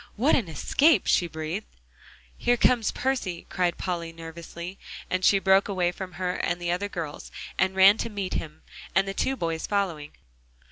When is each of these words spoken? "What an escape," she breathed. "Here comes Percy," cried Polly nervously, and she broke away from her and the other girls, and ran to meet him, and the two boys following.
"What 0.15 0.35
an 0.35 0.47
escape," 0.49 1.05
she 1.05 1.27
breathed. 1.27 1.67
"Here 2.35 2.57
comes 2.57 2.91
Percy," 2.91 3.45
cried 3.51 3.77
Polly 3.77 4.11
nervously, 4.11 4.79
and 5.11 5.23
she 5.23 5.37
broke 5.37 5.67
away 5.67 5.91
from 5.91 6.13
her 6.13 6.33
and 6.37 6.59
the 6.59 6.71
other 6.71 6.89
girls, 6.89 7.31
and 7.59 7.75
ran 7.75 7.99
to 7.99 8.09
meet 8.09 8.33
him, 8.33 8.63
and 8.95 9.07
the 9.07 9.13
two 9.13 9.35
boys 9.35 9.67
following. 9.67 10.13